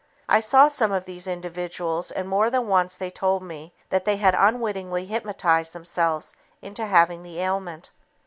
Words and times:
I 0.27 0.39
saw 0.39 0.67
some 0.67 0.91
of 0.91 1.05
these 1.05 1.27
individuals 1.27 2.09
and 2.09 2.27
more 2.27 2.49
than 2.49 2.65
once 2.67 2.97
they 2.97 3.11
told 3.11 3.43
me 3.43 3.71
that 3.91 4.03
they 4.03 4.17
had 4.17 4.33
unwittingly 4.35 5.05
hypnotized 5.05 5.73
themselves 5.73 6.33
into 6.59 6.87
having 6.87 7.21
the 7.21 7.39
ailment. 7.39 7.91